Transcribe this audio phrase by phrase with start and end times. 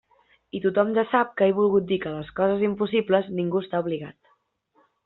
[0.59, 3.85] I tothom ja sap que he volgut dir que a les coses impossibles ningú està
[3.87, 4.19] obligat.